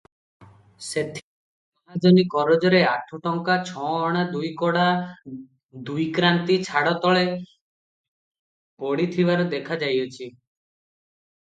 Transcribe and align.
ସେଥିରେ 0.85 1.23
ମହାଜନୀ 1.89 2.23
କରଜରେ 2.33 2.79
ଆଠ 2.91 3.19
ଟଙ୍କା 3.27 3.57
ଛଅଅଣା 3.71 4.23
ଦୁଇକଡ଼ା 4.31 4.87
ଦୁଇକ୍ରାନ୍ତି 5.91 6.57
ଛାଡ଼ 6.71 6.97
ତଳେ 7.05 7.23
ପଡ଼ିଥିବାର 8.85 9.47
ଦେଖାଯାଇଅଛି। 9.55 10.33